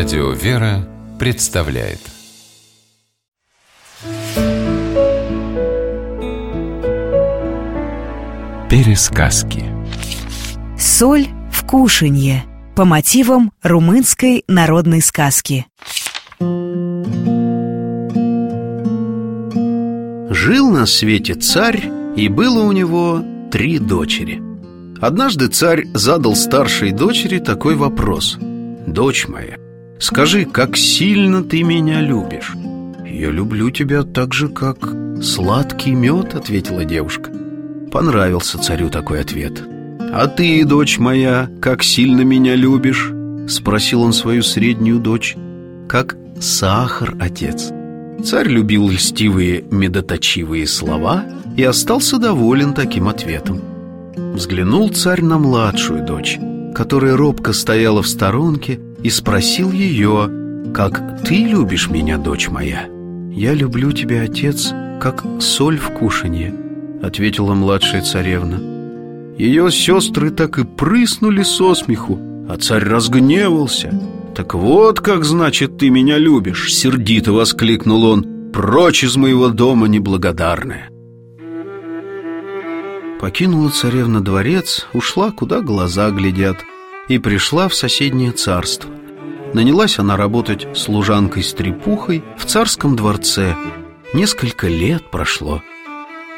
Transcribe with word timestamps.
Радио 0.00 0.30
«Вера» 0.30 0.88
представляет 1.18 1.98
Пересказки 8.70 9.62
Соль 10.78 11.26
в 11.52 11.66
кушанье 11.66 12.44
по 12.74 12.86
мотивам 12.86 13.52
румынской 13.62 14.42
народной 14.48 15.02
сказки. 15.02 15.66
Жил 20.30 20.70
на 20.70 20.86
свете 20.86 21.34
царь, 21.34 21.84
и 22.16 22.28
было 22.28 22.62
у 22.62 22.72
него 22.72 23.22
три 23.52 23.78
дочери. 23.78 24.40
Однажды 24.98 25.48
царь 25.48 25.84
задал 25.92 26.34
старшей 26.34 26.92
дочери 26.92 27.38
такой 27.38 27.76
вопрос. 27.76 28.38
«Дочь 28.86 29.28
моя, 29.28 29.58
скажи, 30.00 30.44
как 30.44 30.76
сильно 30.76 31.44
ты 31.44 31.62
меня 31.62 32.00
любишь?» 32.00 32.56
«Я 33.06 33.30
люблю 33.30 33.70
тебя 33.70 34.02
так 34.02 34.34
же, 34.34 34.48
как 34.48 34.78
сладкий 35.22 35.92
мед»,— 35.92 36.34
ответила 36.34 36.84
девушка. 36.84 37.30
Понравился 37.92 38.58
царю 38.58 38.88
такой 38.88 39.20
ответ. 39.20 39.62
«А 40.12 40.26
ты, 40.26 40.64
дочь 40.64 40.98
моя, 40.98 41.48
как 41.60 41.82
сильно 41.82 42.22
меня 42.22 42.56
любишь?»— 42.56 43.12
спросил 43.48 44.02
он 44.02 44.12
свою 44.12 44.42
среднюю 44.42 44.98
дочь. 44.98 45.36
«Как 45.88 46.16
сахар, 46.40 47.16
отец». 47.20 47.70
Царь 48.24 48.48
любил 48.48 48.88
льстивые 48.88 49.64
медоточивые 49.70 50.66
слова 50.66 51.24
и 51.56 51.62
остался 51.62 52.18
доволен 52.18 52.74
таким 52.74 53.08
ответом. 53.08 53.60
Взглянул 54.34 54.90
царь 54.90 55.22
на 55.22 55.38
младшую 55.38 56.04
дочь, 56.04 56.38
которая 56.74 57.16
робко 57.16 57.52
стояла 57.52 58.02
в 58.02 58.08
сторонке, 58.08 58.78
и 59.02 59.10
спросил 59.10 59.72
ее, 59.72 60.30
«Как 60.74 61.22
ты 61.24 61.44
любишь 61.44 61.88
меня, 61.88 62.18
дочь 62.18 62.48
моя?» 62.48 62.88
«Я 63.32 63.54
люблю 63.54 63.92
тебя, 63.92 64.22
отец, 64.22 64.72
как 65.00 65.24
соль 65.40 65.78
в 65.78 65.90
кушанье»,— 65.90 66.54
ответила 67.02 67.54
младшая 67.54 68.02
царевна. 68.02 68.60
Ее 69.38 69.70
сестры 69.70 70.30
так 70.30 70.58
и 70.58 70.64
прыснули 70.64 71.42
со 71.42 71.74
смеху, 71.74 72.18
а 72.48 72.56
царь 72.58 72.84
разгневался. 72.84 73.98
«Так 74.34 74.54
вот 74.54 75.00
как, 75.00 75.24
значит, 75.24 75.78
ты 75.78 75.90
меня 75.90 76.18
любишь!»— 76.18 76.72
сердито 76.74 77.32
воскликнул 77.32 78.04
он. 78.04 78.26
«Прочь 78.52 79.04
из 79.04 79.16
моего 79.16 79.48
дома, 79.48 79.86
неблагодарная!» 79.86 80.90
Покинула 83.20 83.70
царевна 83.70 84.20
дворец, 84.20 84.86
ушла, 84.92 85.30
куда 85.30 85.60
глаза 85.60 86.10
глядят, 86.10 86.58
и 87.08 87.18
пришла 87.18 87.68
в 87.68 87.74
соседнее 87.74 88.32
царство. 88.32 88.90
Нанялась 89.52 89.98
она 89.98 90.16
работать 90.16 90.66
служанкой-стрепухой 90.76 92.22
в 92.36 92.44
царском 92.44 92.94
дворце. 92.94 93.56
Несколько 94.14 94.68
лет 94.68 95.10
прошло. 95.10 95.62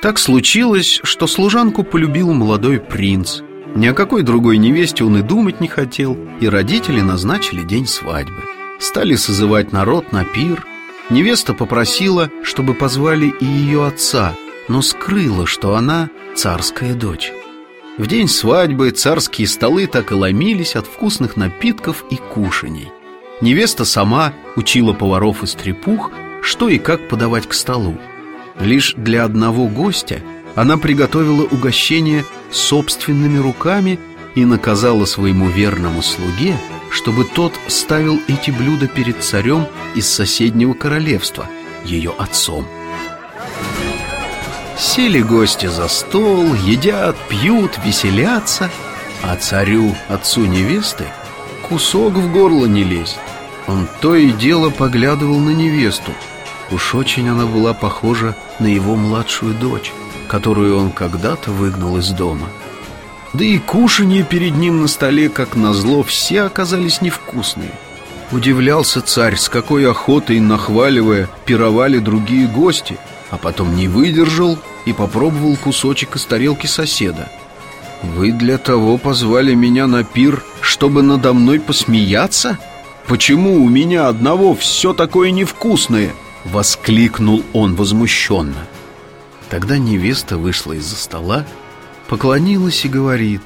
Так 0.00 0.18
случилось, 0.18 1.00
что 1.02 1.26
служанку 1.26 1.82
полюбил 1.82 2.32
молодой 2.32 2.78
принц. 2.78 3.40
Ни 3.74 3.86
о 3.86 3.94
какой 3.94 4.22
другой 4.22 4.58
невесте 4.58 5.04
он 5.04 5.18
и 5.18 5.22
думать 5.22 5.60
не 5.60 5.68
хотел, 5.68 6.16
и 6.40 6.48
родители 6.48 7.00
назначили 7.00 7.62
день 7.62 7.86
свадьбы. 7.86 8.42
Стали 8.78 9.14
созывать 9.16 9.72
народ 9.72 10.12
на 10.12 10.24
пир. 10.24 10.64
Невеста 11.10 11.52
попросила, 11.52 12.30
чтобы 12.42 12.74
позвали 12.74 13.34
и 13.40 13.44
ее 13.44 13.86
отца, 13.86 14.34
но 14.68 14.82
скрыла, 14.82 15.46
что 15.46 15.74
она 15.74 16.08
царская 16.34 16.94
дочь. 16.94 17.32
В 17.98 18.06
день 18.06 18.28
свадьбы 18.28 18.90
царские 18.90 19.46
столы 19.46 19.86
так 19.86 20.12
и 20.12 20.14
ломились 20.14 20.76
от 20.76 20.86
вкусных 20.86 21.36
напитков 21.36 22.04
и 22.10 22.16
кушаний. 22.16 22.88
Невеста 23.40 23.84
сама 23.84 24.34
учила 24.56 24.92
поваров 24.92 25.42
и 25.42 25.46
стрепух, 25.46 26.10
что 26.42 26.68
и 26.68 26.78
как 26.78 27.08
подавать 27.08 27.48
к 27.48 27.54
столу. 27.54 27.98
Лишь 28.58 28.94
для 28.96 29.24
одного 29.24 29.66
гостя 29.66 30.20
она 30.54 30.76
приготовила 30.76 31.44
угощение 31.44 32.24
собственными 32.50 33.38
руками 33.38 33.98
и 34.34 34.44
наказала 34.44 35.06
своему 35.06 35.48
верному 35.48 36.02
слуге, 36.02 36.56
чтобы 36.90 37.24
тот 37.24 37.54
ставил 37.68 38.20
эти 38.28 38.50
блюда 38.50 38.86
перед 38.88 39.22
царем 39.22 39.66
из 39.94 40.08
соседнего 40.08 40.74
королевства, 40.74 41.48
ее 41.84 42.12
отцом. 42.18 42.66
Сели 44.78 45.20
гости 45.20 45.66
за 45.66 45.88
стол, 45.88 46.54
едят, 46.54 47.16
пьют, 47.28 47.78
веселятся, 47.84 48.70
а 49.22 49.36
царю, 49.36 49.94
отцу 50.08 50.46
невесты, 50.46 51.04
кусок 51.68 52.14
в 52.14 52.32
горло 52.32 52.66
не 52.66 52.82
лезет. 52.82 53.18
Он 53.66 53.88
то 54.00 54.14
и 54.14 54.30
дело 54.32 54.70
поглядывал 54.70 55.38
на 55.38 55.50
невесту. 55.50 56.12
Уж 56.70 56.94
очень 56.94 57.28
она 57.28 57.46
была 57.46 57.74
похожа 57.74 58.36
на 58.58 58.66
его 58.66 58.96
младшую 58.96 59.54
дочь, 59.54 59.92
которую 60.28 60.78
он 60.78 60.90
когда-то 60.90 61.50
выгнал 61.50 61.98
из 61.98 62.10
дома. 62.10 62.48
Да 63.32 63.44
и 63.44 63.58
кушанье 63.58 64.24
перед 64.24 64.56
ним 64.56 64.82
на 64.82 64.88
столе, 64.88 65.28
как 65.28 65.54
назло, 65.54 66.02
все 66.02 66.42
оказались 66.42 67.00
невкусные. 67.00 67.70
Удивлялся 68.32 69.00
царь, 69.02 69.36
с 69.36 69.48
какой 69.48 69.88
охотой, 69.88 70.38
нахваливая, 70.40 71.28
пировали 71.44 71.98
другие 71.98 72.46
гости, 72.46 72.98
а 73.30 73.38
потом 73.38 73.74
не 73.74 73.88
выдержал 73.88 74.58
и 74.84 74.92
попробовал 74.92 75.56
кусочек 75.56 76.16
из 76.16 76.24
тарелки 76.24 76.66
соседа. 76.66 77.28
«Вы 78.02 78.32
для 78.32 78.56
того 78.56 78.98
позвали 78.98 79.54
меня 79.54 79.86
на 79.86 80.04
пир, 80.04 80.42
чтобы 80.60 81.02
надо 81.02 81.32
мной 81.32 81.60
посмеяться?» 81.60 82.58
Почему 83.10 83.64
у 83.64 83.68
меня 83.68 84.06
одного 84.06 84.54
все 84.54 84.92
такое 84.92 85.32
невкусное?» 85.32 86.14
Воскликнул 86.44 87.42
он 87.52 87.74
возмущенно. 87.74 88.68
Тогда 89.48 89.78
невеста 89.78 90.38
вышла 90.38 90.74
из-за 90.74 90.94
стола, 90.94 91.44
поклонилась 92.06 92.84
и 92.84 92.88
говорит 92.88 93.42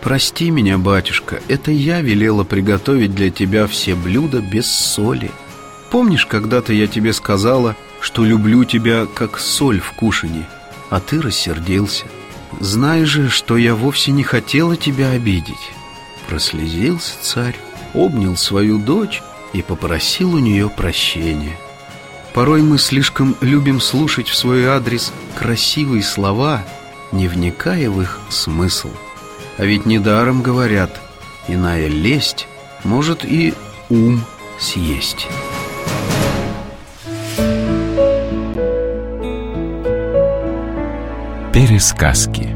«Прости 0.00 0.48
меня, 0.48 0.78
батюшка, 0.78 1.42
это 1.48 1.72
я 1.72 2.02
велела 2.02 2.44
приготовить 2.44 3.16
для 3.16 3.30
тебя 3.30 3.66
все 3.66 3.96
блюда 3.96 4.40
без 4.40 4.70
соли. 4.70 5.32
Помнишь, 5.90 6.26
когда-то 6.26 6.72
я 6.72 6.86
тебе 6.86 7.12
сказала, 7.12 7.74
что 8.00 8.24
люблю 8.24 8.62
тебя 8.62 9.06
как 9.06 9.40
соль 9.40 9.80
в 9.80 9.90
кушанье, 9.94 10.48
а 10.90 11.00
ты 11.00 11.20
рассердился? 11.20 12.04
Знай 12.60 13.06
же, 13.06 13.28
что 13.28 13.56
я 13.56 13.74
вовсе 13.74 14.12
не 14.12 14.22
хотела 14.22 14.76
тебя 14.76 15.10
обидеть». 15.10 15.72
Прослезился 16.28 17.14
царь 17.20 17.56
обнял 17.94 18.36
свою 18.36 18.78
дочь 18.78 19.22
и 19.52 19.62
попросил 19.62 20.34
у 20.34 20.38
нее 20.38 20.68
прощения. 20.68 21.56
Порой 22.34 22.62
мы 22.62 22.78
слишком 22.78 23.36
любим 23.40 23.80
слушать 23.80 24.28
в 24.28 24.34
свой 24.34 24.66
адрес 24.66 25.12
красивые 25.36 26.02
слова, 26.02 26.64
не 27.12 27.28
вникая 27.28 27.88
в 27.88 28.02
их 28.02 28.20
смысл. 28.28 28.90
А 29.56 29.64
ведь 29.64 29.86
недаром 29.86 30.42
говорят, 30.42 31.00
иная 31.46 31.86
лесть 31.86 32.48
может 32.82 33.24
и 33.24 33.54
ум 33.88 34.24
съесть. 34.58 35.28
Пересказки 41.52 42.53